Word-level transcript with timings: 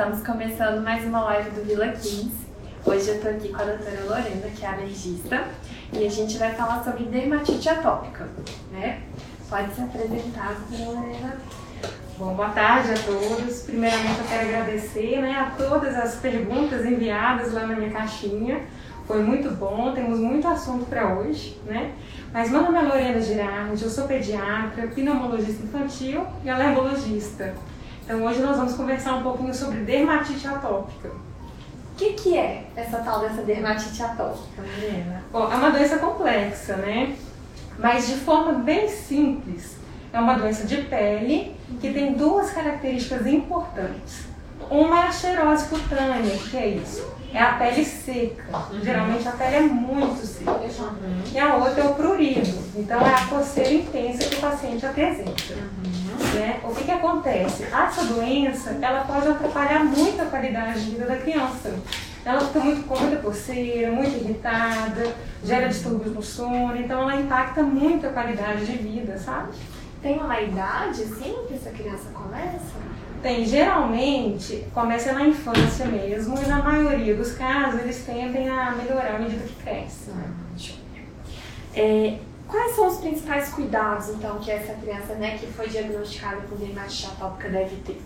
Estamos 0.00 0.26
começando 0.26 0.82
mais 0.82 1.04
uma 1.04 1.20
live 1.24 1.50
do 1.50 1.62
Vila 1.62 1.88
15. 1.88 2.30
Hoje 2.86 3.06
eu 3.10 3.20
tô 3.20 3.28
aqui 3.28 3.50
com 3.50 3.60
a 3.60 3.66
doutora 3.66 4.02
Lorena, 4.08 4.48
que 4.56 4.64
é 4.64 4.68
alergista, 4.68 5.44
e 5.92 6.06
a 6.06 6.08
gente 6.08 6.38
vai 6.38 6.54
falar 6.54 6.82
sobre 6.82 7.04
dermatite 7.04 7.68
atópica, 7.68 8.26
né? 8.72 9.02
Pode 9.50 9.74
se 9.74 9.82
apresentar, 9.82 10.54
doutora 10.54 10.98
Lorena. 10.98 11.36
Bom, 12.16 12.32
boa 12.32 12.48
tarde 12.48 12.92
a 12.92 12.94
todos. 12.94 13.64
Primeiramente 13.64 14.20
eu 14.20 14.24
quero 14.26 14.48
agradecer 14.48 15.20
né, 15.20 15.34
a 15.34 15.50
todas 15.62 15.94
as 15.94 16.14
perguntas 16.14 16.86
enviadas 16.86 17.52
lá 17.52 17.66
na 17.66 17.76
minha 17.76 17.90
caixinha. 17.90 18.62
Foi 19.06 19.22
muito 19.22 19.50
bom, 19.50 19.92
temos 19.92 20.18
muito 20.18 20.48
assunto 20.48 20.86
para 20.86 21.12
hoje, 21.12 21.60
né? 21.66 21.92
Mas 22.32 22.50
meu 22.50 22.62
nome 22.62 22.78
é 22.78 22.82
Lorena 22.84 23.20
Girardi, 23.20 23.84
eu 23.84 23.90
sou 23.90 24.06
pediatra, 24.08 24.86
pneumologista 24.86 25.62
infantil 25.62 26.26
e 26.42 26.48
alergologista. 26.48 27.52
Então 28.04 28.24
hoje 28.24 28.40
nós 28.40 28.56
vamos 28.56 28.74
conversar 28.74 29.14
um 29.14 29.22
pouquinho 29.22 29.54
sobre 29.54 29.78
dermatite 29.80 30.46
atópica. 30.46 31.08
O 31.08 31.96
que, 31.96 32.12
que 32.14 32.36
é 32.36 32.64
essa 32.74 32.98
tal 32.98 33.20
dessa 33.20 33.42
dermatite 33.42 34.02
atópica, 34.02 34.62
Mariana? 34.62 35.22
Bom, 35.30 35.52
é 35.52 35.54
uma 35.54 35.70
doença 35.70 35.98
complexa, 35.98 36.76
né? 36.76 37.14
Mas 37.78 38.06
de 38.06 38.14
forma 38.14 38.54
bem 38.54 38.88
simples, 38.88 39.76
é 40.12 40.18
uma 40.18 40.34
doença 40.34 40.66
de 40.66 40.78
pele 40.82 41.54
que 41.80 41.92
tem 41.92 42.14
duas 42.14 42.50
características 42.50 43.26
importantes. 43.26 44.24
Uma 44.70 45.04
é 45.04 45.08
a 45.08 45.12
xerose 45.12 45.68
cutânea, 45.68 46.36
que 46.50 46.56
é 46.56 46.68
isso? 46.68 47.06
É 47.32 47.40
a 47.40 47.54
pele 47.54 47.84
seca. 47.84 48.44
Uhum. 48.70 48.80
Geralmente 48.82 49.26
a 49.28 49.32
pele 49.32 49.56
é 49.56 49.60
muito 49.60 50.26
seca. 50.26 50.50
Uhum. 50.50 51.22
E 51.32 51.38
a 51.38 51.56
outra 51.56 51.82
é 51.82 51.84
o 51.84 51.94
prurido. 51.94 52.58
Então 52.76 53.00
é 53.00 53.14
a 53.14 53.26
coceira 53.26 53.72
intensa 53.72 54.28
que 54.28 54.36
o 54.36 54.40
paciente 54.40 54.84
apresenta. 54.84 55.30
Uhum. 55.30 55.89
Né? 56.34 56.60
O 56.62 56.74
que, 56.74 56.84
que 56.84 56.90
acontece? 56.90 57.64
Essa 57.64 58.04
doença 58.04 58.78
ela 58.80 59.04
pode 59.04 59.28
atrapalhar 59.28 59.84
muito 59.84 60.22
a 60.22 60.26
qualidade 60.26 60.84
de 60.84 60.90
vida 60.92 61.06
da 61.06 61.16
criança. 61.16 61.74
Ela 62.24 62.40
fica 62.40 62.60
muito 62.60 62.86
com 62.86 62.98
muita 62.98 63.16
coceira, 63.16 63.90
muito 63.90 64.10
irritada, 64.10 65.14
gera 65.42 65.68
distúrbios 65.68 66.14
no 66.14 66.22
sono, 66.22 66.76
então 66.76 67.02
ela 67.02 67.20
impacta 67.20 67.62
muito 67.62 68.06
a 68.06 68.10
qualidade 68.10 68.66
de 68.66 68.76
vida, 68.76 69.18
sabe? 69.18 69.52
Tem 70.02 70.18
uma 70.18 70.40
idade, 70.40 71.04
sim, 71.04 71.36
que 71.48 71.54
essa 71.54 71.70
criança 71.70 72.10
começa? 72.12 72.78
Tem, 73.22 73.44
geralmente 73.44 74.66
começa 74.72 75.12
na 75.12 75.26
infância 75.26 75.84
mesmo 75.86 76.38
e 76.42 76.46
na 76.46 76.62
maioria 76.62 77.14
dos 77.14 77.32
casos 77.32 77.80
eles 77.80 78.04
tendem 78.04 78.48
a 78.48 78.70
melhorar 78.72 79.16
à 79.16 79.18
medida 79.18 79.42
que 79.44 79.54
crescem. 79.62 80.14
É, 81.74 82.18
quais 82.50 82.74
são 82.74 82.86
os 82.88 82.98
principais 82.98 83.48
cuidados 83.50 84.08
então 84.08 84.38
que 84.38 84.50
essa 84.50 84.74
criança 84.74 85.14
né, 85.14 85.38
que 85.38 85.46
foi 85.46 85.68
diagnosticada 85.68 86.42
com 86.48 86.56
dermatite 86.56 87.06
atópica 87.06 87.48
deve 87.48 87.76
ter? 87.76 88.00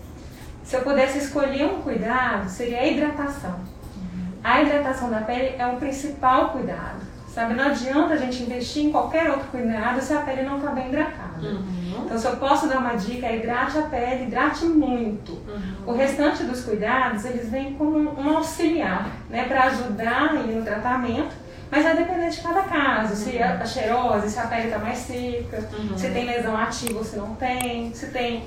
Se 0.63 0.75
eu 0.75 0.81
pudesse 0.81 1.19
escolher 1.19 1.65
um 1.65 1.81
cuidado, 1.81 2.49
seria 2.49 2.79
a 2.79 2.87
hidratação. 2.87 3.51
Uhum. 3.51 4.27
A 4.43 4.61
hidratação 4.61 5.09
da 5.09 5.21
pele 5.21 5.55
é 5.57 5.67
o 5.67 5.77
principal 5.77 6.49
cuidado. 6.49 7.05
Sabe, 7.27 7.53
não 7.53 7.65
adianta 7.65 8.13
a 8.13 8.17
gente 8.17 8.43
investir 8.43 8.85
em 8.85 8.91
qualquer 8.91 9.29
outro 9.29 9.47
cuidado 9.49 10.01
se 10.01 10.13
a 10.13 10.21
pele 10.21 10.43
não 10.43 10.57
está 10.57 10.71
bem 10.71 10.87
hidratada. 10.87 11.45
Uhum. 11.45 12.03
Então, 12.05 12.17
se 12.17 12.25
eu 12.25 12.37
posso 12.37 12.67
dar 12.67 12.77
uma 12.77 12.95
dica, 12.95 13.27
é 13.27 13.37
hidrate 13.37 13.77
a 13.77 13.81
pele, 13.81 14.23
hidrate 14.23 14.63
muito. 14.65 15.33
Uhum. 15.33 15.75
O 15.85 15.93
restante 15.93 16.43
dos 16.43 16.63
cuidados, 16.63 17.25
eles 17.25 17.49
vêm 17.49 17.73
como 17.73 17.97
um 17.97 18.37
auxiliar, 18.37 19.09
né, 19.29 19.43
para 19.49 19.65
ajudar 19.65 20.33
no 20.33 20.63
tratamento, 20.63 21.35
mas 21.71 21.83
vai 21.83 21.97
depender 21.97 22.29
de 22.29 22.41
cada 22.41 22.61
caso, 22.63 23.09
uhum. 23.09 23.31
se 23.31 23.41
a 23.41 23.65
cheirose, 23.65 24.29
se 24.29 24.39
a 24.39 24.47
pele 24.47 24.65
está 24.65 24.79
mais 24.79 24.97
seca, 24.99 25.67
uhum. 25.77 25.97
se 25.97 26.09
tem 26.09 26.25
lesão 26.25 26.55
ativa 26.55 26.97
ou 26.97 27.03
se 27.03 27.15
não 27.17 27.35
tem, 27.35 27.93
se 27.93 28.07
tem 28.07 28.43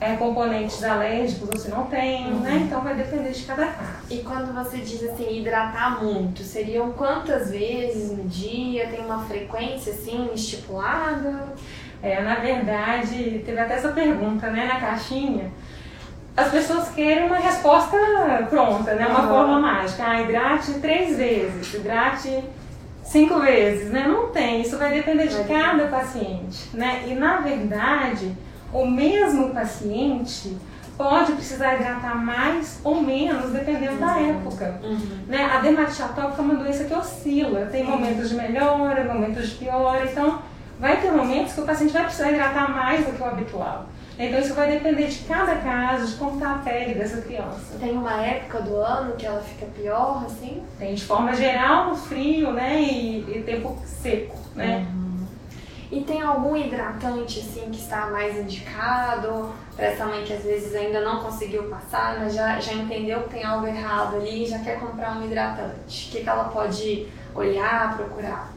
é, 0.00 0.16
componentes 0.16 0.82
alérgicos 0.82 1.48
ou 1.48 1.56
se 1.58 1.70
não 1.70 1.84
tem, 1.84 2.26
uhum. 2.26 2.40
né? 2.40 2.62
Então 2.64 2.80
vai 2.80 2.94
depender 2.94 3.30
de 3.30 3.44
cada 3.44 3.66
caso. 3.66 3.90
E 4.10 4.18
quando 4.18 4.52
você 4.52 4.78
diz 4.78 5.02
assim, 5.04 5.38
hidratar 5.38 6.02
muito, 6.02 6.42
seriam 6.42 6.90
quantas 6.92 7.50
vezes 7.50 8.10
no 8.10 8.24
dia? 8.24 8.88
Tem 8.88 9.04
uma 9.04 9.24
frequência 9.24 9.92
assim 9.92 10.30
estipulada? 10.34 11.54
É, 12.02 12.20
na 12.20 12.36
verdade, 12.36 13.42
teve 13.46 13.60
até 13.60 13.74
essa 13.74 13.92
pergunta 13.92 14.50
né, 14.50 14.66
na 14.66 14.80
caixinha. 14.80 15.52
As 16.36 16.50
pessoas 16.50 16.88
querem 16.88 17.26
uma 17.26 17.36
resposta 17.36 17.96
pronta, 18.50 18.94
né? 18.94 19.06
Uma 19.06 19.22
uhum. 19.22 19.28
forma 19.28 19.60
mágica. 19.60 20.02
Ah, 20.04 20.20
hidrate 20.20 20.72
três 20.80 21.16
vezes, 21.16 21.74
hidrate 21.74 22.42
cinco 23.02 23.40
vezes, 23.40 23.90
né? 23.90 24.06
Não 24.06 24.28
tem, 24.28 24.62
isso 24.62 24.78
vai 24.78 24.92
depender 24.92 25.26
de 25.26 25.44
cada 25.44 25.86
paciente, 25.88 26.68
né? 26.74 27.04
E 27.06 27.14
na 27.14 27.38
verdade 27.38 28.32
o 28.72 28.86
mesmo 28.86 29.50
paciente 29.50 30.56
pode 30.96 31.32
precisar 31.32 31.76
hidratar 31.76 32.14
mais 32.16 32.80
ou 32.84 33.02
menos, 33.02 33.50
dependendo 33.50 33.94
uhum. 33.94 34.00
da 34.00 34.18
época. 34.18 34.80
Uhum. 34.82 35.18
Né? 35.26 35.44
A 35.44 35.58
dermatite 35.58 36.02
atópica 36.02 36.40
é 36.40 36.44
uma 36.44 36.54
doença 36.54 36.84
que 36.84 36.94
oscila, 36.94 37.66
tem 37.66 37.84
momentos 37.84 38.28
de 38.28 38.36
melhora, 38.36 39.04
momentos 39.04 39.50
de 39.50 39.56
piora, 39.56 40.04
então 40.04 40.40
vai 40.78 41.00
ter 41.00 41.10
momentos 41.10 41.54
que 41.54 41.60
o 41.60 41.64
paciente 41.64 41.92
vai 41.92 42.04
precisar 42.04 42.30
hidratar 42.30 42.70
mais 42.70 43.04
do 43.04 43.12
que 43.12 43.22
o 43.22 43.26
habitual. 43.26 43.86
Então 44.18 44.38
isso 44.38 44.54
vai 44.54 44.70
depender 44.70 45.06
de 45.06 45.18
cada 45.20 45.56
caso, 45.56 46.06
de 46.06 46.14
como 46.16 46.34
está 46.34 46.52
a 46.52 46.58
pele 46.58 46.94
dessa 46.94 47.20
criança. 47.22 47.78
Tem 47.80 47.92
uma 47.92 48.20
época 48.22 48.60
do 48.60 48.76
ano 48.76 49.16
que 49.16 49.24
ela 49.24 49.40
fica 49.40 49.66
pior, 49.66 50.24
assim? 50.26 50.62
Tem 50.78 50.94
de 50.94 51.02
forma 51.02 51.34
geral 51.34 51.88
no 51.88 51.96
frio, 51.96 52.52
né? 52.52 52.80
E, 52.80 53.20
e 53.20 53.42
tempo 53.42 53.78
seco, 53.86 54.38
né? 54.54 54.86
Uhum. 54.92 55.02
E 55.90 56.00
tem 56.00 56.22
algum 56.22 56.56
hidratante 56.56 57.40
assim 57.40 57.70
que 57.70 57.78
está 57.78 58.06
mais 58.06 58.38
indicado 58.38 59.52
para 59.76 59.86
essa 59.86 60.06
mãe 60.06 60.24
que 60.24 60.32
às 60.32 60.42
vezes 60.42 60.74
ainda 60.74 61.02
não 61.02 61.22
conseguiu 61.22 61.64
passar, 61.64 62.18
mas 62.18 62.34
já, 62.34 62.58
já 62.60 62.72
entendeu 62.72 63.22
que 63.24 63.30
tem 63.30 63.44
algo 63.44 63.66
errado 63.66 64.16
ali 64.16 64.44
e 64.44 64.46
já 64.46 64.58
quer 64.58 64.80
comprar 64.80 65.18
um 65.18 65.24
hidratante? 65.24 66.08
O 66.08 66.12
que, 66.12 66.22
que 66.22 66.28
ela 66.28 66.44
pode 66.44 67.08
olhar, 67.34 67.94
procurar? 67.96 68.52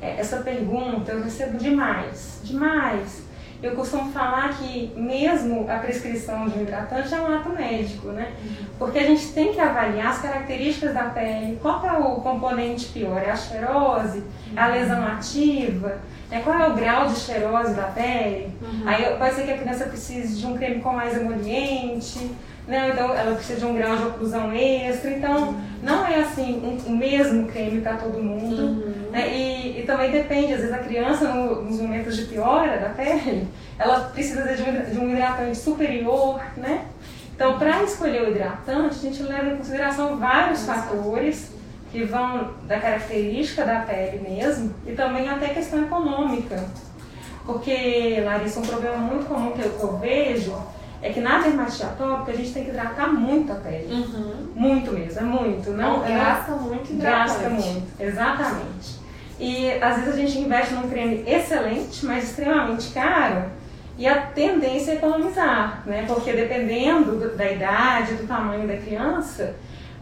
É, 0.00 0.20
essa 0.20 0.38
pergunta 0.38 1.10
eu 1.10 1.24
recebo 1.24 1.58
demais, 1.58 2.40
demais. 2.44 3.25
Eu 3.62 3.74
costumo 3.74 4.12
falar 4.12 4.50
que 4.58 4.92
mesmo 4.96 5.66
a 5.68 5.78
prescrição 5.78 6.46
de 6.46 6.58
um 6.58 6.62
hidratante 6.62 7.14
é 7.14 7.20
um 7.20 7.34
ato 7.34 7.48
médico, 7.50 8.08
né? 8.08 8.32
Uhum. 8.42 8.66
Porque 8.78 8.98
a 8.98 9.06
gente 9.06 9.28
tem 9.32 9.52
que 9.52 9.60
avaliar 9.60 10.08
as 10.08 10.18
características 10.20 10.92
da 10.92 11.04
pele, 11.04 11.58
qual 11.62 11.84
é 11.84 11.92
o 11.92 12.16
componente 12.16 12.86
pior, 12.86 13.20
é 13.22 13.30
a 13.30 13.36
xerose, 13.36 14.22
é 14.54 14.60
a 14.60 14.66
lesão 14.66 15.06
ativa, 15.06 15.98
é 16.30 16.40
qual 16.40 16.58
é 16.58 16.68
o 16.68 16.74
grau 16.74 17.06
de 17.06 17.16
xerose 17.16 17.74
da 17.74 17.84
pele. 17.84 18.54
Uhum. 18.60 18.82
Aí 18.86 19.16
pode 19.16 19.34
ser 19.34 19.44
que 19.44 19.52
a 19.52 19.58
criança 19.58 19.86
precise 19.86 20.38
de 20.38 20.46
um 20.46 20.56
creme 20.56 20.80
com 20.80 20.92
mais 20.92 21.16
emoliente, 21.16 22.30
né? 22.66 22.90
então 22.92 23.14
ela 23.14 23.34
precisa 23.34 23.60
de 23.60 23.66
um 23.66 23.74
grau 23.74 23.96
de 23.96 24.02
oclusão 24.04 24.52
extra. 24.52 25.10
Então 25.10 25.48
uhum. 25.48 25.60
não 25.82 26.06
é 26.06 26.20
assim 26.20 26.60
o 26.62 26.88
um, 26.88 26.92
um 26.92 26.96
mesmo 26.96 27.46
creme 27.46 27.80
para 27.80 27.96
todo 27.96 28.22
mundo. 28.22 28.62
Uhum. 28.62 29.10
Né? 29.10 29.28
E, 29.34 29.80
e, 29.80 29.82
também 29.86 30.10
depende, 30.10 30.52
às 30.52 30.60
vezes 30.60 30.74
a 30.74 30.78
criança 30.78 31.28
no, 31.28 31.62
nos 31.62 31.80
momentos 31.80 32.16
de 32.16 32.24
piora 32.24 32.78
da 32.78 32.90
pele, 32.90 33.48
ela 33.78 34.00
precisa 34.00 34.42
de 34.54 34.62
um, 34.62 34.90
de 34.90 34.98
um 34.98 35.10
hidratante 35.10 35.56
superior, 35.56 36.40
né? 36.56 36.84
Então, 37.34 37.58
para 37.58 37.82
escolher 37.82 38.22
o 38.22 38.30
hidratante, 38.30 38.96
a 38.96 39.10
gente 39.10 39.22
leva 39.22 39.50
em 39.50 39.56
consideração 39.58 40.16
vários 40.16 40.64
fatores 40.64 41.52
que 41.92 42.02
vão 42.02 42.54
da 42.66 42.80
característica 42.80 43.62
da 43.62 43.80
pele 43.80 44.26
mesmo 44.26 44.74
e 44.86 44.92
também 44.92 45.28
até 45.28 45.50
questão 45.50 45.82
econômica. 45.82 46.64
Porque, 47.44 48.22
Larissa, 48.24 48.58
um 48.58 48.66
problema 48.66 48.96
muito 48.96 49.26
comum 49.26 49.52
que 49.52 49.62
eu, 49.62 49.70
que 49.70 49.82
eu 49.82 49.98
vejo 49.98 50.56
é 51.02 51.10
que 51.10 51.20
na 51.20 51.38
dermatite 51.40 51.82
atópica 51.82 52.32
a 52.32 52.34
gente 52.34 52.52
tem 52.52 52.64
que 52.64 52.70
hidratar 52.70 53.12
muito 53.12 53.52
a 53.52 53.56
pele. 53.56 53.92
Uhum. 53.92 54.48
Muito 54.54 54.92
mesmo, 54.92 55.20
é 55.20 55.22
muito. 55.22 55.70
Não, 55.70 55.98
não 55.98 56.08
gasta 56.08 56.52
muito 56.52 56.92
hidratante. 56.92 57.28
Gasta 57.28 57.50
muito, 57.50 57.86
exatamente. 58.00 59.06
E 59.38 59.70
às 59.82 59.96
vezes 59.96 60.14
a 60.14 60.16
gente 60.16 60.38
investe 60.38 60.74
num 60.74 60.88
creme 60.88 61.22
excelente, 61.26 62.04
mas 62.06 62.24
extremamente 62.24 62.90
caro, 62.92 63.44
e 63.98 64.06
a 64.06 64.22
tendência 64.22 64.92
é 64.92 64.94
economizar, 64.96 65.82
né? 65.86 66.04
Porque 66.06 66.32
dependendo 66.32 67.16
do, 67.16 67.36
da 67.36 67.50
idade, 67.50 68.14
do 68.14 68.26
tamanho 68.26 68.66
da 68.66 68.76
criança, 68.76 69.54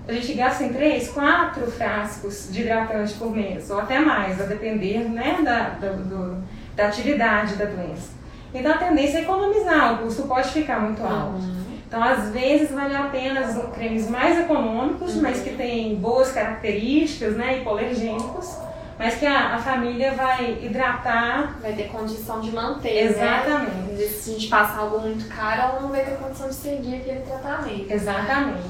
a 0.06 0.12
gente 0.12 0.34
gasta 0.34 0.64
em 0.64 0.72
3, 0.72 1.08
4 1.08 1.70
frascos 1.70 2.48
de 2.50 2.62
hidratante 2.62 3.14
por 3.14 3.30
mês, 3.30 3.70
ou 3.70 3.80
até 3.80 3.98
mais, 3.98 4.40
a 4.40 4.44
depender 4.44 4.98
né, 5.08 5.38
da, 5.42 5.70
do, 5.70 6.04
do, 6.04 6.44
da 6.76 6.88
atividade 6.88 7.54
da 7.54 7.64
doença. 7.64 8.10
Então 8.54 8.72
a 8.72 8.78
tendência 8.78 9.18
é 9.18 9.22
economizar, 9.22 9.94
o 9.94 9.98
custo 10.04 10.22
pode 10.22 10.48
ficar 10.48 10.80
muito 10.80 11.02
alto. 11.02 11.42
Uhum. 11.42 11.64
Então, 11.86 12.02
às 12.02 12.30
vezes, 12.30 12.72
vale 12.72 12.94
a 12.94 13.04
pena 13.04 13.46
cremes 13.72 14.10
mais 14.10 14.38
econômicos, 14.38 15.14
uhum. 15.14 15.22
mas 15.22 15.42
que 15.42 15.50
têm 15.50 15.94
boas 15.96 16.32
características, 16.32 17.36
né, 17.36 17.58
hipolergênicos, 17.58 18.56
mas 18.98 19.14
que 19.16 19.26
a, 19.26 19.54
a, 19.54 19.58
família 19.58 20.12
vai 20.12 20.58
hidratar. 20.62 21.56
Vai 21.60 21.72
ter 21.72 21.88
condição 21.88 22.40
de 22.40 22.50
manter. 22.50 22.94
Né? 22.94 23.00
Exatamente. 23.02 23.92
Né? 23.92 24.06
Se 24.06 24.30
a 24.30 24.32
gente 24.32 24.48
passa 24.48 24.80
algo 24.80 25.00
muito 25.00 25.28
caro, 25.28 25.62
ela 25.62 25.80
não 25.80 25.90
vai 25.90 26.04
ter 26.04 26.16
condição 26.16 26.48
de 26.48 26.54
seguir 26.54 26.96
aquele 26.96 27.20
tratamento. 27.20 27.90
Exatamente. 27.90 28.62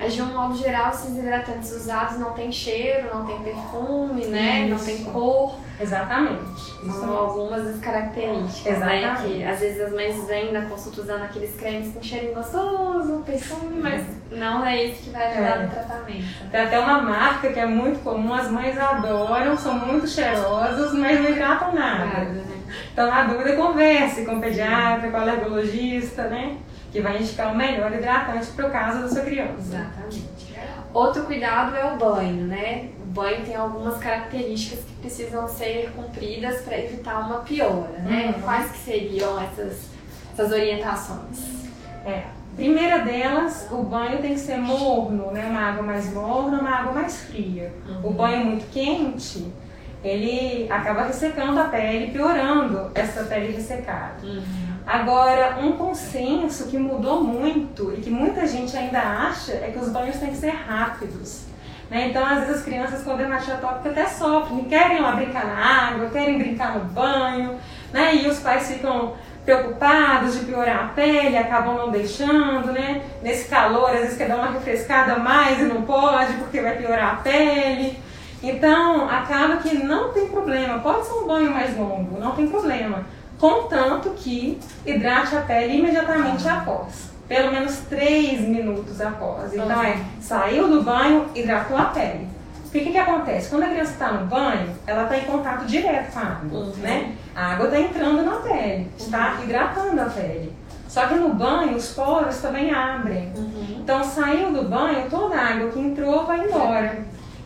Mas 0.00 0.14
de 0.14 0.22
um 0.22 0.26
modo 0.26 0.56
geral, 0.56 0.90
esses 0.90 1.14
hidratantes 1.14 1.70
usados 1.72 2.18
não 2.18 2.32
tem 2.32 2.50
cheiro, 2.50 3.14
não 3.14 3.26
tem 3.26 3.38
perfume, 3.40 4.24
né? 4.26 4.66
Não 4.66 4.78
tem 4.78 5.04
cor. 5.04 5.54
Exatamente. 5.78 6.40
São 6.90 7.14
algumas 7.14 7.64
das 7.64 7.78
características, 7.80 8.76
Exatamente. 8.76 9.04
né? 9.04 9.18
Que 9.22 9.44
às 9.44 9.60
vezes 9.60 9.80
as 9.82 9.92
mães 9.92 10.26
vêm 10.26 10.52
na 10.52 10.62
consulta 10.62 11.02
usando 11.02 11.22
aqueles 11.22 11.54
cremes 11.56 11.92
com 11.92 12.02
cheirinho 12.02 12.34
gostoso, 12.34 13.22
perfume, 13.26 13.80
mas 13.80 14.06
não 14.30 14.64
é 14.64 14.84
isso 14.84 15.02
que 15.02 15.10
vai 15.10 15.26
ajudar 15.32 15.58
é. 15.58 15.62
no 15.64 15.70
tratamento. 15.70 16.50
Tem 16.50 16.60
até 16.60 16.78
uma 16.78 17.02
marca 17.02 17.52
que 17.52 17.60
é 17.60 17.66
muito 17.66 18.02
comum, 18.02 18.32
as 18.32 18.50
mães 18.50 18.78
adoram, 18.78 19.56
são 19.56 19.74
muito 19.74 20.08
cheirosas, 20.08 20.94
mas 20.94 21.20
não 21.20 21.30
hidratam 21.30 21.74
nada. 21.74 22.06
nada 22.06 22.24
né? 22.24 22.60
Então, 22.92 23.06
na 23.06 23.24
dúvida, 23.24 23.56
converse 23.56 24.24
com 24.24 24.36
o 24.36 24.40
pediatra, 24.40 25.10
com 25.10 25.16
o 25.16 25.20
alergologista, 25.20 26.24
né? 26.28 26.56
Que 26.90 27.00
vai 27.00 27.20
indicar 27.20 27.52
o 27.52 27.56
melhor 27.56 27.92
hidratante 27.92 28.46
para 28.48 28.66
o 28.66 28.70
caso 28.70 29.02
da 29.02 29.08
sua 29.08 29.22
criança. 29.22 29.54
Exatamente. 29.58 30.40
Outro 30.92 31.24
cuidado 31.24 31.76
é 31.76 31.84
o 31.84 31.96
banho, 31.96 32.46
né? 32.46 32.88
O 33.00 33.06
banho 33.12 33.44
tem 33.44 33.54
algumas 33.54 33.98
características 33.98 34.84
que 34.84 34.92
precisam 34.94 35.48
ser 35.48 35.92
cumpridas 35.94 36.62
para 36.62 36.78
evitar 36.78 37.20
uma 37.20 37.40
piora, 37.40 37.98
né? 37.98 38.34
Uhum. 38.36 38.42
Quais 38.42 38.72
que 38.72 38.78
seriam 38.78 39.40
essas, 39.40 39.84
essas 40.32 40.50
orientações? 40.50 41.68
É, 42.04 42.24
primeira 42.56 42.98
delas, 42.98 43.68
o 43.70 43.84
banho 43.84 44.18
tem 44.18 44.34
que 44.34 44.40
ser 44.40 44.56
morno, 44.58 45.30
né? 45.30 45.46
Uma 45.48 45.60
água 45.60 45.82
mais 45.82 46.12
morna, 46.12 46.58
uma 46.58 46.70
água 46.70 46.92
mais 46.92 47.20
fria. 47.22 47.72
Uhum. 47.88 48.10
O 48.10 48.12
banho 48.12 48.44
muito 48.44 48.68
quente, 48.72 49.46
ele 50.02 50.66
acaba 50.70 51.02
ressecando 51.02 51.60
a 51.60 51.64
pele, 51.64 52.10
piorando 52.10 52.90
essa 52.94 53.24
pele 53.24 53.52
ressecada. 53.52 54.14
Uhum. 54.22 54.42
Agora, 54.86 55.58
um 55.60 55.72
consenso 55.72 56.68
que 56.68 56.78
mudou 56.78 57.22
muito 57.22 57.92
e 57.96 58.00
que 58.00 58.10
muita 58.10 58.46
gente 58.46 58.76
ainda 58.76 58.98
acha 58.98 59.52
é 59.52 59.70
que 59.72 59.78
os 59.78 59.90
banhos 59.90 60.16
têm 60.16 60.30
que 60.30 60.36
ser 60.36 60.50
rápidos. 60.50 61.44
Né? 61.90 62.08
Então, 62.08 62.24
às 62.24 62.40
vezes, 62.40 62.56
as 62.56 62.62
crianças 62.62 63.02
com 63.02 63.16
dermatite 63.16 63.52
atópica 63.52 63.90
até 63.90 64.06
sofrem, 64.06 64.64
querem 64.64 65.00
lá 65.00 65.12
brincar 65.12 65.44
na 65.44 65.88
água, 65.88 66.10
querem 66.10 66.38
brincar 66.38 66.78
no 66.78 66.84
banho, 66.86 67.58
né? 67.92 68.16
e 68.16 68.28
os 68.28 68.38
pais 68.40 68.68
ficam 68.68 69.14
preocupados 69.44 70.38
de 70.38 70.44
piorar 70.44 70.84
a 70.84 70.88
pele, 70.88 71.36
acabam 71.36 71.74
não 71.76 71.90
deixando, 71.90 72.72
né? 72.72 73.02
Nesse 73.22 73.48
calor, 73.48 73.90
às 73.90 74.00
vezes 74.00 74.16
quer 74.16 74.28
dar 74.28 74.36
uma 74.36 74.50
refrescada 74.50 75.14
a 75.14 75.18
mais 75.18 75.58
e 75.58 75.64
não 75.64 75.82
pode 75.82 76.34
porque 76.34 76.60
vai 76.60 76.76
piorar 76.76 77.14
a 77.14 77.16
pele. 77.16 77.98
Então, 78.42 79.08
acaba 79.08 79.56
que 79.58 79.74
não 79.74 80.12
tem 80.12 80.28
problema, 80.28 80.78
pode 80.78 81.06
ser 81.06 81.12
um 81.12 81.26
banho 81.26 81.50
mais 81.50 81.76
longo, 81.76 82.18
não 82.18 82.32
tem 82.32 82.48
problema 82.48 83.04
contanto 83.40 84.10
que 84.10 84.60
hidrate 84.84 85.34
a 85.34 85.40
pele 85.40 85.78
imediatamente 85.78 86.46
após. 86.46 87.10
Pelo 87.26 87.52
menos 87.52 87.76
3 87.88 88.40
minutos 88.42 89.00
após. 89.00 89.54
Então 89.54 89.82
é, 89.82 89.98
saiu 90.20 90.68
do 90.68 90.82
banho, 90.82 91.26
hidratou 91.34 91.76
a 91.76 91.84
pele. 91.86 92.28
Porque 92.62 92.78
o 92.78 92.82
que, 92.82 92.92
que 92.92 92.98
acontece? 92.98 93.48
Quando 93.48 93.64
a 93.64 93.68
criança 93.68 93.92
está 93.92 94.12
no 94.12 94.26
banho, 94.26 94.68
ela 94.86 95.04
está 95.04 95.16
em 95.16 95.22
contato 95.22 95.64
direto 95.64 96.12
com 96.12 96.18
a 96.18 96.22
água, 96.22 96.58
uhum. 96.58 96.72
né? 96.78 97.12
A 97.34 97.52
água 97.52 97.66
está 97.66 97.80
entrando 97.80 98.22
na 98.22 98.36
pele, 98.36 98.90
está 98.96 99.34
uhum. 99.34 99.44
hidratando 99.44 100.00
a 100.00 100.04
pele. 100.04 100.52
Só 100.88 101.06
que 101.06 101.14
no 101.14 101.34
banho 101.34 101.76
os 101.76 101.92
poros 101.92 102.38
também 102.38 102.72
abrem. 102.72 103.32
Uhum. 103.36 103.76
Então 103.80 104.04
saiu 104.04 104.52
do 104.52 104.68
banho, 104.68 105.08
toda 105.08 105.36
a 105.36 105.52
água 105.52 105.70
que 105.70 105.80
entrou 105.80 106.26
vai 106.26 106.44
embora. 106.44 106.98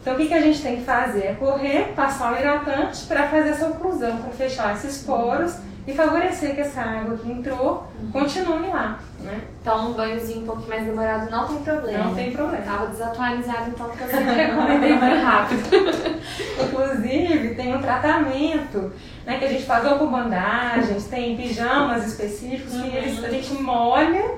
Então 0.04 0.12
o 0.12 0.16
que, 0.18 0.26
que 0.26 0.34
a 0.34 0.40
gente 0.42 0.60
tem 0.60 0.76
que 0.76 0.82
fazer? 0.82 1.24
É 1.28 1.32
correr, 1.32 1.94
passar 1.96 2.34
o 2.34 2.36
hidratante 2.36 3.06
para 3.06 3.26
fazer 3.26 3.48
essa 3.48 3.68
oclusão, 3.68 4.18
para 4.18 4.32
fechar 4.32 4.74
esses 4.74 5.02
poros 5.02 5.56
e 5.86 5.94
favorecer 5.94 6.54
que 6.54 6.60
essa 6.60 6.82
água 6.82 7.16
que 7.16 7.32
entrou 7.32 7.86
continue 8.12 8.68
lá. 8.68 8.98
Né? 9.20 9.40
Então, 9.62 9.92
um 9.92 9.92
banhozinho 9.94 10.42
um 10.42 10.44
pouquinho 10.44 10.68
mais 10.68 10.84
demorado 10.84 11.30
não 11.30 11.48
tem 11.48 11.56
problema. 11.56 12.04
Não 12.04 12.14
tem 12.14 12.32
problema. 12.32 12.62
Tava 12.62 12.86
desatualizado, 12.88 13.70
então, 13.70 13.88
porque 13.88 14.04
eu 14.04 14.08
sempre 14.08 14.34
recomendei 14.34 14.98
bem 14.98 15.22
rápido. 15.22 15.62
Inclusive, 16.62 17.54
tem 17.54 17.74
um 17.74 17.80
tratamento 17.80 18.92
né, 19.24 19.38
que 19.38 19.44
a 19.46 19.48
gente 19.48 19.64
faz 19.64 19.90
ou 19.90 19.98
com 19.98 20.08
bandagens, 20.08 21.06
tem 21.06 21.34
pijamas 21.34 22.06
específicos 22.06 22.74
uhum. 22.74 22.90
que 22.90 22.94
eles, 22.94 23.24
a 23.24 23.30
gente 23.30 23.54
molha, 23.54 24.32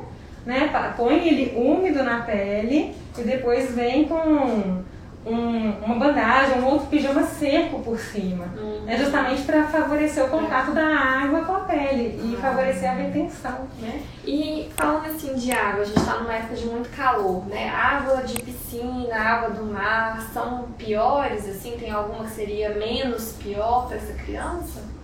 né, 0.46 0.70
põe 0.96 1.26
ele 1.26 1.54
úmido 1.56 2.04
na 2.04 2.20
pele 2.20 2.94
e 3.18 3.22
depois 3.22 3.74
vem 3.74 4.04
com 4.04 4.84
um, 5.26 5.70
uma 5.84 5.96
bandagem, 5.96 6.60
um 6.60 6.66
outro 6.66 6.86
pijama 6.86 7.24
seco 7.24 7.80
por 7.80 7.98
cima. 7.98 8.46
Uhum. 8.56 8.84
É 8.86 8.96
justamente 8.96 9.42
para 9.42 9.64
favorecer 9.64 10.24
o 10.24 10.28
contato 10.28 10.72
da 10.72 10.86
água 10.86 11.44
com 11.44 11.56
a 11.56 11.60
pele 11.60 12.18
e 12.22 12.34
uhum. 12.34 12.40
favorecer 12.40 12.88
a 12.88 12.94
retenção. 12.94 13.66
Né? 13.80 14.02
E 14.24 14.70
falando 14.76 15.06
assim 15.06 15.34
de 15.34 15.50
água, 15.50 15.82
a 15.82 15.84
gente 15.84 15.98
está 15.98 16.18
numa 16.18 16.32
época 16.32 16.54
de 16.54 16.66
muito 16.66 16.88
calor, 16.96 17.44
né? 17.46 17.68
Água 17.68 18.22
de 18.22 18.40
piscina, 18.40 19.16
água 19.16 19.50
do 19.50 19.64
mar 19.64 20.20
são 20.32 20.68
piores, 20.78 21.48
assim? 21.48 21.76
Tem 21.76 21.90
alguma 21.90 22.24
que 22.24 22.30
seria 22.30 22.70
menos 22.70 23.32
pior 23.32 23.88
para 23.88 23.96
essa 23.96 24.12
criança? 24.12 24.95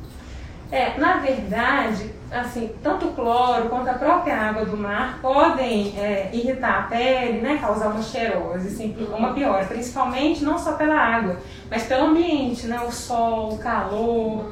É, 0.73 0.99
na 0.99 1.19
verdade, 1.19 2.11
assim, 2.31 2.71
tanto 2.83 3.09
o 3.09 3.13
cloro 3.13 3.69
quanto 3.69 3.91
a 3.91 3.93
própria 3.93 4.35
água 4.35 4.65
do 4.65 4.75
mar 4.75 5.19
podem 5.21 5.93
é, 5.99 6.31
irritar 6.33 6.79
a 6.79 6.83
pele, 6.85 7.43
né, 7.43 7.59
causar 7.61 7.89
uma 7.89 8.03
cheirose, 8.03 8.69
assim, 8.69 8.97
uma 9.15 9.35
piora, 9.35 9.67
principalmente 9.67 10.43
não 10.43 10.59
só 10.59 10.73
pela 10.73 10.97
água, 10.97 11.37
mas 11.71 11.83
pelo 11.83 12.07
ambiente, 12.07 12.67
né, 12.67 12.81
o 12.81 12.91
sol, 12.91 13.53
o 13.53 13.59
calor. 13.59 14.51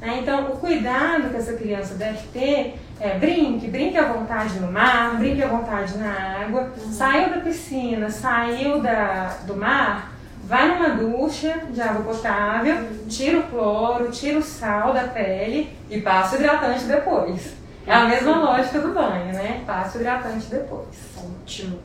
Né, 0.00 0.20
então, 0.22 0.52
o 0.52 0.56
cuidado 0.56 1.28
que 1.28 1.36
essa 1.36 1.52
criança 1.52 1.96
deve 1.96 2.26
ter 2.28 2.80
é 2.98 3.18
brinque, 3.18 3.68
brinque 3.68 3.98
à 3.98 4.10
vontade 4.10 4.58
no 4.58 4.72
mar, 4.72 5.18
brinque 5.18 5.42
à 5.42 5.48
vontade 5.48 5.98
na 5.98 6.44
água, 6.46 6.72
saiu 6.90 7.28
da 7.28 7.40
piscina, 7.40 8.08
saiu 8.08 8.80
da, 8.80 9.36
do 9.46 9.54
mar, 9.54 10.17
vai 10.48 10.66
numa 10.66 10.88
ducha 10.88 11.60
de 11.70 11.80
água 11.80 12.14
potável, 12.14 12.88
tira 13.06 13.40
o 13.40 13.42
cloro, 13.42 14.10
tira 14.10 14.38
o 14.38 14.42
sal 14.42 14.94
da 14.94 15.04
pele 15.04 15.76
e 15.90 16.00
passa 16.00 16.36
o 16.36 16.38
hidratante 16.38 16.84
depois. 16.84 17.52
É 17.86 17.92
a 17.92 18.06
mesma 18.06 18.36
lógica 18.38 18.80
do 18.80 18.94
banho, 18.94 19.26
né? 19.26 19.62
Passa 19.66 19.98
o 19.98 20.00
hidratante 20.00 20.46
depois. 20.46 20.88
Ótimo. 21.16 21.78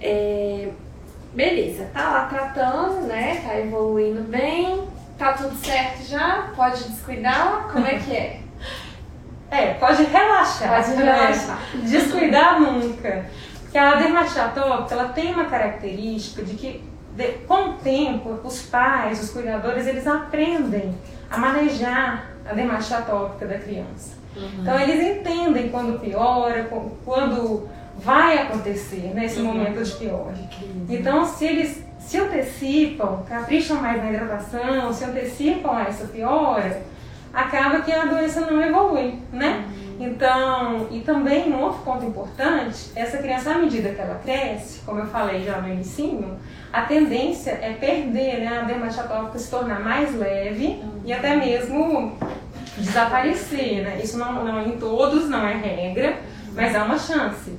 É, 0.00 0.68
beleza, 1.34 1.90
tá 1.92 2.10
lá 2.10 2.26
tratando, 2.26 3.06
né? 3.08 3.42
Tá 3.44 3.58
evoluindo 3.58 4.22
bem, 4.22 4.86
tá 5.18 5.32
tudo 5.32 5.56
certo 5.56 6.04
já? 6.04 6.52
Pode 6.54 6.84
descuidar? 6.84 7.68
Como 7.72 7.84
é 7.86 7.98
que 7.98 8.16
é? 8.16 8.40
É, 9.50 9.74
pode 9.74 10.02
relaxar. 10.04 10.82
Pode 10.82 10.96
relaxar. 10.96 11.58
Descuidar 11.82 12.58
nunca. 12.58 13.26
Porque 13.60 13.76
a 13.76 13.96
dermatite 13.96 14.38
atópica, 14.38 14.94
ela 14.94 15.08
tem 15.10 15.34
uma 15.34 15.44
característica 15.44 16.42
de 16.42 16.54
que 16.54 16.91
com 17.46 17.70
o 17.70 17.72
tempo, 17.74 18.38
os 18.44 18.62
pais, 18.62 19.22
os 19.22 19.30
cuidadores, 19.30 19.86
eles 19.86 20.06
aprendem 20.06 20.94
a 21.30 21.38
manejar 21.38 22.32
a 22.48 22.54
dermatite 22.54 22.94
atópica 22.94 23.46
da 23.46 23.58
criança. 23.58 24.16
Uhum. 24.36 24.48
Então, 24.60 24.78
eles 24.80 25.18
entendem 25.18 25.68
quando 25.68 26.00
piora, 26.00 26.68
quando 27.04 27.68
vai 27.98 28.38
acontecer 28.38 29.12
nesse 29.14 29.40
uhum. 29.40 29.46
momento 29.46 29.82
de 29.82 29.92
pior. 29.92 30.32
Então, 30.88 31.24
se 31.26 31.44
eles 31.44 31.84
se 31.98 32.18
antecipam, 32.18 33.22
capricham 33.28 33.80
mais 33.80 34.02
na 34.02 34.10
hidratação, 34.10 34.92
se 34.92 35.04
antecipam 35.04 35.72
a 35.72 35.82
essa 35.82 36.06
piora, 36.06 36.82
acaba 37.32 37.80
que 37.80 37.92
a 37.92 38.06
doença 38.06 38.40
não 38.40 38.60
evolui, 38.60 39.18
né? 39.32 39.64
Então, 40.04 40.88
e 40.90 40.98
também 41.00 41.52
um 41.52 41.60
outro 41.60 41.80
ponto 41.82 42.04
importante, 42.04 42.90
essa 42.96 43.18
criança, 43.18 43.52
à 43.52 43.58
medida 43.58 43.90
que 43.90 44.00
ela 44.00 44.16
cresce, 44.16 44.80
como 44.80 44.98
eu 44.98 45.06
falei 45.06 45.44
já 45.44 45.60
no 45.60 45.72
início, 45.72 46.36
a 46.72 46.82
tendência 46.82 47.52
é 47.52 47.72
perder, 47.78 48.40
né, 48.40 48.58
a 48.60 48.64
dermatite 48.64 48.98
atópica 48.98 49.38
se 49.38 49.48
tornar 49.48 49.78
mais 49.78 50.12
leve 50.18 50.82
e 51.04 51.12
até 51.12 51.36
mesmo 51.36 52.18
desaparecer, 52.76 53.84
né? 53.84 54.00
Isso 54.02 54.18
não, 54.18 54.44
não 54.44 54.66
em 54.66 54.76
todos, 54.76 55.28
não 55.28 55.46
é 55.46 55.54
regra, 55.54 56.16
mas 56.52 56.74
há 56.74 56.82
uma 56.82 56.98
chance. 56.98 57.56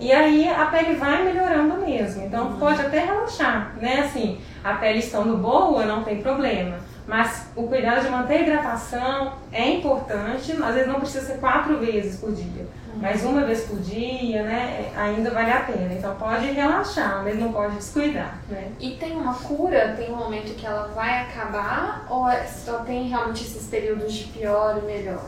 E 0.00 0.10
aí 0.10 0.48
a 0.48 0.66
pele 0.66 0.96
vai 0.96 1.24
melhorando 1.24 1.86
mesmo, 1.86 2.26
então 2.26 2.54
pode 2.58 2.80
até 2.80 2.98
relaxar, 2.98 3.76
né? 3.80 4.00
Assim, 4.00 4.40
a 4.64 4.74
pele 4.74 4.98
estando 4.98 5.36
boa, 5.36 5.86
não 5.86 6.02
tem 6.02 6.20
problema. 6.20 6.78
Mas 7.06 7.46
o 7.54 7.68
cuidado 7.68 8.02
de 8.02 8.10
manter 8.10 8.38
a 8.38 8.42
hidratação 8.42 9.32
é 9.52 9.70
importante, 9.70 10.52
às 10.52 10.74
vezes 10.74 10.88
não 10.88 10.98
precisa 10.98 11.24
ser 11.24 11.38
quatro 11.38 11.78
vezes 11.78 12.18
por 12.18 12.32
dia, 12.32 12.66
uhum. 12.88 12.98
mas 13.00 13.24
uma 13.24 13.44
vez 13.44 13.62
por 13.64 13.78
dia, 13.78 14.42
né, 14.42 14.90
ainda 14.96 15.30
vale 15.30 15.52
a 15.52 15.60
pena. 15.60 15.94
Então 15.94 16.16
pode 16.16 16.46
relaxar, 16.46 17.22
mas 17.22 17.38
não 17.38 17.52
pode 17.52 17.76
descuidar, 17.76 18.38
né? 18.48 18.72
E 18.80 18.92
tem 18.96 19.12
uma 19.12 19.34
cura, 19.34 19.94
tem 19.96 20.12
um 20.12 20.16
momento 20.16 20.56
que 20.56 20.66
ela 20.66 20.88
vai 20.88 21.22
acabar 21.22 22.06
ou 22.10 22.28
é 22.28 22.44
só 22.44 22.78
tem 22.80 23.08
realmente 23.08 23.44
esses 23.44 23.68
períodos 23.68 24.12
de 24.12 24.24
pior 24.24 24.80
e 24.82 24.86
melhor? 24.86 25.24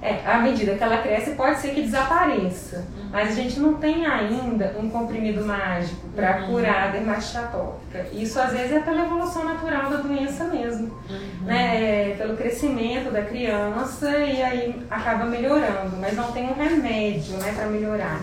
É, 0.00 0.20
à 0.24 0.38
medida 0.38 0.74
que 0.74 0.82
ela 0.82 0.98
cresce, 0.98 1.32
pode 1.32 1.58
ser 1.58 1.74
que 1.74 1.82
desapareça. 1.82 2.86
Uhum. 2.96 3.08
Mas 3.10 3.30
a 3.30 3.32
gente 3.32 3.58
não 3.58 3.74
tem 3.74 4.06
ainda 4.06 4.76
um 4.78 4.88
comprimido 4.88 5.44
mágico 5.44 6.06
para 6.14 6.42
uhum. 6.42 6.46
curar 6.46 6.84
a 6.84 6.90
dermatite 6.92 7.36
atópica. 7.36 8.06
Isso 8.12 8.38
às 8.38 8.52
vezes 8.52 8.72
é 8.72 8.80
pela 8.80 9.04
evolução 9.04 9.44
natural 9.44 9.90
da 9.90 9.96
doença 9.96 10.44
mesmo. 10.44 10.86
Uhum. 11.10 11.46
Né? 11.46 12.10
É, 12.10 12.14
pelo 12.16 12.36
crescimento 12.36 13.10
da 13.10 13.22
criança 13.22 14.08
e 14.18 14.40
aí 14.40 14.86
acaba 14.88 15.24
melhorando. 15.24 15.96
Mas 16.00 16.14
não 16.14 16.30
tem 16.30 16.48
um 16.48 16.54
remédio 16.54 17.36
né, 17.38 17.52
para 17.56 17.66
melhorar. 17.66 18.20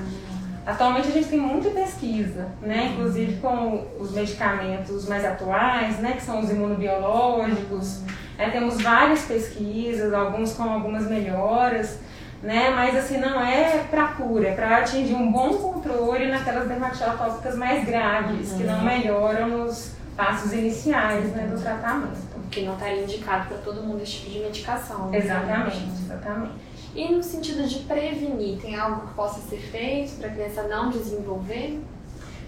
Atualmente 0.65 1.09
a 1.09 1.11
gente 1.11 1.27
tem 1.27 1.39
muita 1.39 1.69
pesquisa, 1.69 2.47
né? 2.61 2.91
Inclusive 2.93 3.37
com 3.39 3.85
os 3.99 4.11
medicamentos 4.11 5.07
mais 5.07 5.23
atuais, 5.23 5.99
né? 5.99 6.13
Que 6.13 6.23
são 6.23 6.39
os 6.39 6.49
imunobiológicos. 6.49 8.01
É, 8.37 8.49
temos 8.49 8.81
várias 8.81 9.21
pesquisas, 9.21 10.11
alguns 10.11 10.53
com 10.53 10.63
algumas 10.63 11.07
melhoras, 11.07 11.99
né? 12.41 12.71
Mas 12.71 12.95
assim, 12.95 13.17
não 13.17 13.39
é 13.39 13.85
para 13.91 14.07
cura, 14.07 14.49
é 14.49 14.55
para 14.55 14.77
atingir 14.77 15.13
um 15.13 15.31
bom 15.31 15.53
controle 15.53 16.31
naquelas 16.31 16.67
dermatites 16.67 17.03
atópicas 17.03 17.55
mais 17.55 17.85
graves, 17.85 18.51
uhum. 18.51 18.57
que 18.57 18.63
não 18.63 18.83
melhoram 18.83 19.47
nos 19.47 19.93
passos 20.17 20.51
iniciais 20.51 21.31
né, 21.33 21.47
do 21.47 21.61
tratamento. 21.61 22.35
Que 22.49 22.61
não 22.61 22.73
está 22.73 22.91
indicado 22.91 23.47
para 23.49 23.57
todo 23.57 23.83
mundo 23.83 24.01
esse 24.01 24.13
tipo 24.13 24.31
de 24.31 24.39
medicação. 24.39 25.09
Né? 25.09 25.17
Exatamente, 25.17 25.83
exatamente. 26.05 26.53
E 26.95 27.11
no 27.11 27.21
sentido 27.21 27.67
de 27.67 27.79
prevenir, 27.79 28.57
tem 28.61 28.79
algo 28.79 29.07
que 29.07 29.13
possa 29.15 29.41
ser 29.41 29.57
feito 29.57 30.17
para 30.17 30.29
a 30.29 30.31
criança 30.31 30.63
não 30.63 30.89
desenvolver? 30.89 31.81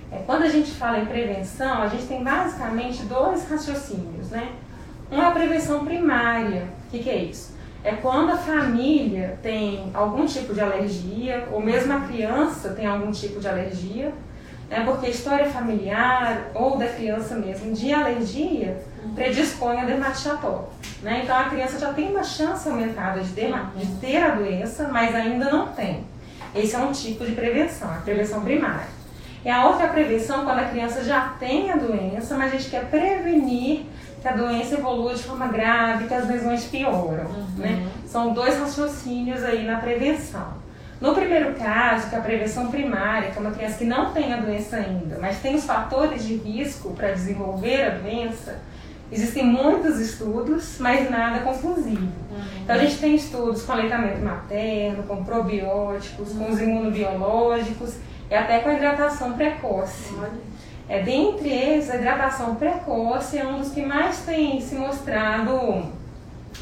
É, 0.09 0.19
quando 0.25 0.43
a 0.43 0.49
gente 0.49 0.71
fala 0.71 0.99
em 0.99 1.05
prevenção, 1.05 1.81
a 1.81 1.87
gente 1.87 2.05
tem 2.05 2.23
basicamente 2.23 3.03
dois 3.03 3.45
raciocínios, 3.49 4.29
né? 4.29 4.53
Um 5.11 5.21
é 5.21 5.25
a 5.25 5.31
prevenção 5.31 5.83
primária. 5.83 6.69
O 6.87 6.91
que, 6.91 6.99
que 6.99 7.09
é 7.09 7.17
isso? 7.17 7.57
É 7.83 7.91
quando 7.93 8.31
a 8.31 8.37
família 8.37 9.37
tem 9.43 9.91
algum 9.93 10.25
tipo 10.25 10.53
de 10.53 10.61
alergia, 10.61 11.49
ou 11.51 11.59
mesmo 11.59 11.91
a 11.91 12.01
criança 12.01 12.69
tem 12.69 12.85
algum 12.85 13.11
tipo 13.11 13.41
de 13.41 13.47
alergia, 13.49 14.13
né? 14.69 14.83
porque 14.85 15.07
a 15.07 15.09
história 15.09 15.45
familiar 15.45 16.51
ou 16.53 16.77
da 16.77 16.87
criança 16.87 17.35
mesmo 17.35 17.73
de 17.73 17.93
alergia 17.93 18.77
predispõe 19.15 19.79
a 19.79 19.85
dermatite 19.85 20.29
atópica. 20.29 20.71
Né? 21.01 21.21
Então 21.23 21.37
a 21.37 21.45
criança 21.45 21.79
já 21.79 21.93
tem 21.93 22.09
uma 22.09 22.23
chance 22.23 22.67
aumentada 22.67 23.21
de, 23.21 23.31
de 23.31 23.95
ter 23.99 24.17
a 24.17 24.35
doença, 24.35 24.87
mas 24.91 25.13
ainda 25.15 25.49
não 25.51 25.67
tem. 25.67 26.03
Esse 26.55 26.75
é 26.75 26.79
um 26.79 26.91
tipo 26.91 27.25
de 27.25 27.33
prevenção, 27.33 27.89
a 27.89 27.97
prevenção 27.97 28.41
primária. 28.41 28.97
E 29.45 29.49
a 29.49 29.65
outra 29.67 29.87
prevenção 29.87 30.43
quando 30.43 30.59
a 30.59 30.65
criança 30.65 31.03
já 31.03 31.29
tem 31.39 31.71
a 31.71 31.75
doença, 31.75 32.35
mas 32.35 32.53
a 32.53 32.57
gente 32.57 32.69
quer 32.69 32.85
prevenir 32.89 33.85
que 34.21 34.27
a 34.27 34.33
doença 34.33 34.75
evolua 34.75 35.13
de 35.13 35.23
forma 35.23 35.47
grave, 35.47 36.07
que 36.07 36.13
as 36.13 36.27
lesões 36.27 36.65
pioram. 36.65 37.25
Uhum. 37.25 37.47
Né? 37.57 37.87
São 38.05 38.33
dois 38.33 38.59
raciocínios 38.59 39.43
aí 39.43 39.65
na 39.65 39.77
prevenção. 39.77 40.47
No 40.99 41.13
primeiro 41.13 41.53
caso, 41.53 42.09
que 42.09 42.15
é 42.15 42.17
a 42.17 42.21
prevenção 42.21 42.71
primária, 42.71 43.29
que 43.29 43.37
é 43.37 43.41
uma 43.41 43.51
criança 43.51 43.77
que 43.77 43.85
não 43.85 44.11
tem 44.13 44.33
a 44.33 44.37
doença 44.37 44.77
ainda, 44.77 45.19
mas 45.19 45.39
tem 45.39 45.55
os 45.55 45.63
fatores 45.63 46.25
de 46.25 46.35
risco 46.35 46.91
para 46.91 47.11
desenvolver 47.11 47.83
a 47.83 47.89
doença, 47.91 48.59
existem 49.11 49.45
muitos 49.45 49.99
estudos, 49.99 50.77
mas 50.79 51.09
nada 51.09 51.39
conclusivo. 51.41 52.01
Uhum. 52.01 52.61
Então 52.63 52.75
a 52.75 52.79
gente 52.79 52.97
tem 52.97 53.15
estudos 53.15 53.61
com 53.61 53.73
aleitamento 53.73 54.19
materno, 54.19 55.03
com 55.03 55.23
probióticos, 55.23 56.31
uhum. 56.31 56.45
com 56.45 56.51
os 56.51 56.59
imunobiológicos 56.59 57.95
e 58.29 58.33
até 58.33 58.59
com 58.59 58.69
a 58.69 58.73
hidratação 58.73 59.33
precoce. 59.33 60.15
É, 60.89 61.01
dentre 61.03 61.49
eles, 61.49 61.89
a 61.91 61.95
hidratação 61.95 62.55
precoce 62.55 63.37
é 63.37 63.45
um 63.45 63.59
dos 63.59 63.71
que 63.71 63.85
mais 63.85 64.19
tem 64.19 64.59
se 64.61 64.75
mostrado 64.75 65.91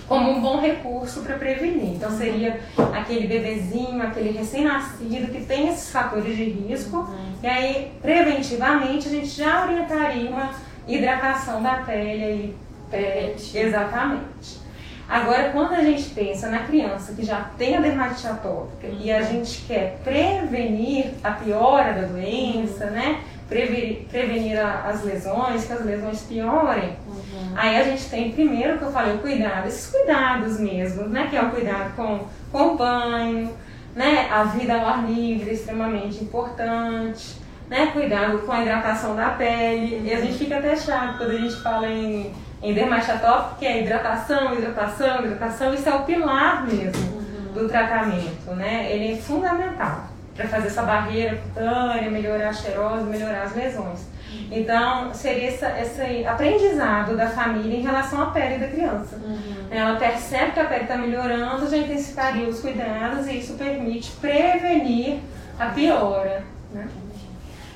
como 0.08 0.32
um 0.32 0.42
bom 0.42 0.60
recurso 0.60 1.22
para 1.22 1.36
prevenir. 1.36 1.96
Então 1.96 2.12
seria 2.12 2.60
aquele 2.94 3.28
bebezinho, 3.28 4.02
aquele 4.02 4.38
recém-nascido 4.38 5.32
que 5.32 5.46
tem 5.46 5.70
esses 5.70 5.92
fatores 5.92 6.36
de 6.36 6.44
risco, 6.44 6.98
uhum. 6.98 7.34
e 7.42 7.48
aí 7.48 7.92
preventivamente 8.02 9.08
a 9.08 9.12
gente 9.12 9.28
já 9.28 9.66
orientaria 9.66 10.30
uma 10.30 10.52
hidratação 10.88 11.62
da 11.62 11.76
pele 11.76 12.24
aí. 12.24 12.56
É, 12.92 13.36
exatamente. 13.54 14.66
Agora, 15.08 15.50
quando 15.52 15.74
a 15.74 15.84
gente 15.84 16.10
pensa 16.10 16.50
na 16.50 16.60
criança 16.60 17.14
que 17.14 17.24
já 17.24 17.42
tem 17.58 17.76
a 17.76 17.82
dermatite 17.82 18.26
atópica 18.28 18.88
uhum. 18.88 19.00
e 19.00 19.12
a 19.12 19.22
gente 19.22 19.62
quer 19.68 20.00
prevenir 20.04 21.14
a 21.24 21.32
piora 21.32 21.94
da 21.94 22.08
doença, 22.08 22.88
né? 22.88 23.22
Prevenir, 23.48 24.08
prevenir 24.10 24.60
as 24.60 25.04
lesões, 25.04 25.66
que 25.66 25.74
as 25.74 25.86
lesões 25.86 26.22
piorem, 26.22 26.98
uhum. 27.08 27.54
aí 27.56 27.80
a 27.80 27.84
gente 27.84 28.10
tem 28.10 28.32
primeiro 28.32 28.80
que 28.80 28.86
eu 28.86 28.92
falei, 28.92 29.16
o 29.16 29.20
cuidado, 29.20 29.68
esses 29.68 29.92
cuidados 29.92 30.60
mesmo, 30.60 31.08
né? 31.08 31.28
Que 31.30 31.38
é 31.38 31.44
o 31.44 31.52
cuidado 31.52 31.96
com, 31.96 32.26
com 32.52 32.74
o 32.74 32.76
banho, 32.76 33.56
né? 33.96 34.28
A 34.32 34.46
vida 34.46 34.74
ao 34.74 34.88
ar 34.88 35.06
livre 35.06 35.52
é 35.52 35.54
extremamente 35.54 36.24
importante, 36.24 37.40
né? 37.70 37.92
Cuidado 37.94 38.40
com 38.40 38.52
a 38.52 38.62
hidratação 38.62 39.16
da 39.16 39.30
pele. 39.30 39.98
Uhum. 39.98 40.06
E 40.06 40.14
a 40.14 40.22
gente 40.22 40.38
fica 40.40 40.58
até 40.58 40.76
chato 40.76 41.20
quando 41.20 41.32
a 41.32 41.38
gente 41.38 41.56
fala 41.62 41.88
em, 41.88 42.34
em 42.64 42.74
dermatite 42.74 43.12
atópica, 43.12 43.56
que 43.60 43.66
é 43.68 43.84
hidratação, 43.84 44.56
hidratação, 44.56 45.24
hidratação, 45.24 45.74
isso 45.74 45.88
é 45.88 45.94
o 45.94 46.04
pilar 46.04 46.66
mesmo 46.66 47.16
uhum. 47.16 47.54
do 47.54 47.70
tratamento, 47.70 48.56
né? 48.56 48.92
Ele 48.92 49.14
é 49.14 49.18
fundamental 49.18 50.05
para 50.36 50.48
fazer 50.48 50.68
essa 50.68 50.84
barreira 50.84 51.38
cutânea, 51.38 52.12
melhorar 52.12 52.50
a 52.50 52.54
cheirose, 52.54 53.06
melhorar 53.06 53.44
as 53.44 53.56
lesões. 53.56 54.16
Então, 54.52 55.14
seria 55.14 55.48
essa, 55.48 55.80
esse 55.80 56.26
aprendizado 56.26 57.16
da 57.16 57.30
família 57.30 57.78
em 57.78 57.82
relação 57.82 58.22
à 58.22 58.26
pele 58.28 58.58
da 58.58 58.68
criança. 58.68 59.16
Uhum. 59.16 59.68
Ela 59.72 59.98
percebe 59.98 60.52
que 60.52 60.60
a 60.60 60.66
pele 60.66 60.84
está 60.84 60.98
melhorando, 60.98 61.70
já 61.70 61.78
intensificaria 61.78 62.48
os 62.48 62.60
cuidados 62.60 63.28
e 63.28 63.40
isso 63.40 63.54
permite 63.54 64.12
prevenir 64.12 65.20
a 65.58 65.68
piora. 65.68 66.44
Né? 66.72 66.88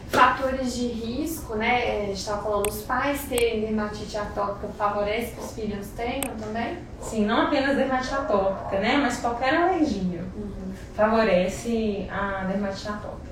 Fatores 0.09 0.75
de 0.75 0.87
risco, 0.87 1.55
né? 1.55 2.01
A 2.01 2.05
gente 2.07 2.17
estava 2.17 2.41
falando, 2.41 2.67
os 2.67 2.81
pais 2.81 3.21
terem 3.29 3.61
dermatite 3.61 4.17
atópica 4.17 4.67
favorece 4.75 5.33
que 5.35 5.39
os 5.39 5.51
filhos 5.53 5.87
tenham 5.95 6.35
também? 6.39 6.79
Sim, 6.99 7.25
não 7.25 7.43
apenas 7.43 7.77
dermatite 7.77 8.15
atópica, 8.15 8.79
né? 8.79 8.97
Mas 8.97 9.17
qualquer 9.17 9.55
alergia. 9.55 10.23
Uhum 10.35 10.58
favorece 10.99 12.07
a 12.11 12.43
dermatite 12.43 12.89
atópica. 12.89 13.29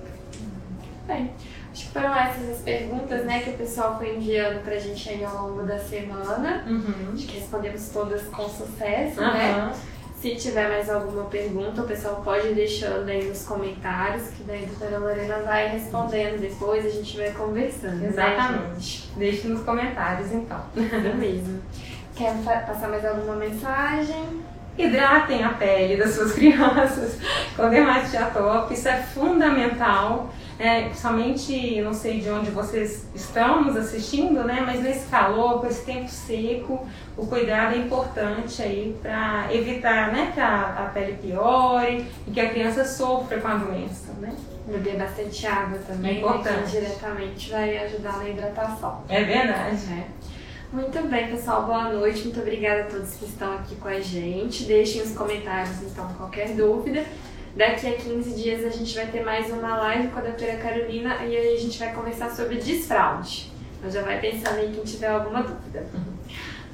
Bem, 1.06 1.32
acho 1.72 1.86
que 1.86 1.92
foram 1.92 2.16
essas 2.16 2.50
as 2.50 2.60
perguntas 2.60 3.26
né, 3.26 3.42
que 3.42 3.50
o 3.50 3.54
pessoal 3.54 3.98
foi 3.98 4.16
enviando 4.16 4.64
pra 4.64 4.78
gente 4.78 5.10
aí 5.10 5.24
ao 5.24 5.50
longo 5.50 5.64
da 5.64 5.78
semana. 5.78 6.64
Uhum. 6.66 7.14
Acho 7.14 7.28
que 7.28 7.40
respondemos 7.40 7.90
todas 7.90 8.24
com 8.28 8.48
sucesso, 8.48 9.20
uhum. 9.20 9.34
né? 9.34 9.74
Se 10.22 10.36
tiver 10.36 10.68
mais 10.68 10.90
alguma 10.90 11.26
pergunta, 11.26 11.82
o 11.82 11.86
pessoal 11.86 12.22
pode 12.24 12.48
ir 12.48 12.56
deixando 12.56 13.08
aí 13.08 13.24
nos 13.26 13.44
comentários, 13.44 14.30
que 14.30 14.44
daí 14.44 14.64
a 14.64 14.68
doutora 14.68 14.98
Lorena 14.98 15.40
vai 15.44 15.68
respondendo 15.68 16.42
depois, 16.42 16.86
a 16.86 16.90
gente 16.90 17.16
vai 17.18 17.32
conversando. 17.32 17.98
Né, 17.98 18.08
Exatamente. 18.08 19.08
Né, 19.10 19.14
Deixe 19.18 19.48
nos 19.48 19.64
comentários 19.64 20.32
então. 20.32 20.60
É 20.76 21.14
mesmo. 21.14 21.62
Quer 22.16 22.34
passar 22.44 22.90
mais 22.90 23.06
alguma 23.06 23.36
mensagem? 23.36 24.44
Hidratem 24.78 25.44
a 25.44 25.50
pele 25.50 25.98
das 25.98 26.12
suas 26.12 26.34
crianças 26.36 27.18
com 27.56 27.70
dermatite 27.70 28.18
atópica, 28.18 28.74
isso 28.74 28.88
é 28.88 29.02
fundamental. 29.02 30.32
É, 30.60 30.86
principalmente, 30.86 31.82
não 31.82 31.94
sei 31.94 32.20
de 32.20 32.30
onde 32.32 32.50
vocês 32.50 33.08
estão 33.14 33.64
nos 33.64 33.76
assistindo, 33.76 34.44
né? 34.44 34.64
Mas 34.66 34.82
nesse 34.82 35.08
calor, 35.08 35.62
com 35.62 35.68
esse 35.68 35.86
tempo 35.86 36.10
seco, 36.10 36.88
o 37.16 37.28
cuidado 37.28 37.76
é 37.76 37.78
importante 37.78 38.64
aí 38.64 38.98
para 39.00 39.48
evitar, 39.52 40.12
né, 40.12 40.32
que 40.34 40.40
a, 40.40 40.86
a, 40.86 40.90
pele 40.92 41.14
piore 41.22 42.08
e 42.26 42.32
que 42.32 42.40
a 42.40 42.50
criança 42.50 42.86
sofra 42.86 43.40
com 43.40 43.48
a 43.48 43.56
doença, 43.56 44.14
né? 44.20 44.36
Beber 44.66 44.98
bastante 44.98 45.46
água 45.46 45.78
também, 45.88 46.16
é 46.16 46.20
importante. 46.20 46.58
Né, 46.58 46.64
que 46.66 46.72
diretamente 46.72 47.52
vai 47.52 47.78
ajudar 47.78 48.18
na 48.18 48.30
hidratação. 48.30 49.04
É 49.10 49.24
verdade. 49.24 49.78
É. 49.94 50.04
Muito 50.72 51.02
bem, 51.08 51.30
pessoal. 51.30 51.66
Boa 51.66 51.94
noite. 51.94 52.24
Muito 52.24 52.42
obrigada 52.42 52.82
a 52.82 52.86
todos 52.86 53.14
que 53.14 53.26
estão 53.26 53.54
aqui 53.54 53.76
com 53.76 53.88
a 53.88 54.02
gente. 54.02 54.66
Deixem 54.66 55.02
os 55.02 55.14
comentários, 55.16 55.82
então, 55.82 56.14
qualquer 56.16 56.50
dúvida. 56.56 57.06
Daqui 57.56 57.88
a 57.88 57.96
15 57.96 58.34
dias 58.34 58.66
a 58.66 58.70
gente 58.70 58.94
vai 58.94 59.08
ter 59.08 59.24
mais 59.24 59.50
uma 59.50 59.78
live 59.78 60.10
com 60.10 60.20
a 60.20 60.24
doutora 60.24 60.58
Carolina 60.58 61.24
e 61.24 61.36
aí 61.36 61.56
a 61.56 61.60
gente 61.60 61.80
vai 61.80 61.94
conversar 61.94 62.30
sobre 62.32 62.58
desfraude. 62.58 63.50
Então 63.78 63.90
já 63.90 64.02
vai 64.02 64.20
pensando 64.20 64.60
aí 64.60 64.72
quem 64.74 64.84
tiver 64.84 65.08
alguma 65.08 65.42
dúvida. 65.42 65.88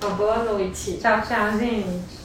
Uma 0.02 0.16
boa 0.16 0.38
noite. 0.40 0.98
Tchau, 0.98 1.22
tchau, 1.22 1.58
gente. 1.60 2.23